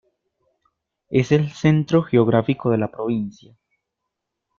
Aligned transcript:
Es 1.11 1.31
el 1.31 1.51
centro 1.51 2.01
geográfico 2.01 2.71
de 2.71 2.79
la 2.79 2.89
provincia. 2.89 3.55